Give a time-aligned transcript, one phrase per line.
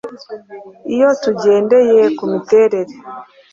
[0.93, 2.93] Iyo tugendeye ku miterere,